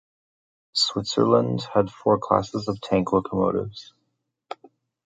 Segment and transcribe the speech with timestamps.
[0.75, 3.93] Switzerland had four classes of tank locomotives.